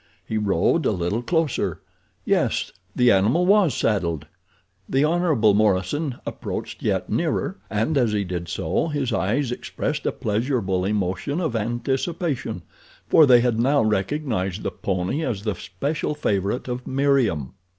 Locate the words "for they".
13.09-13.41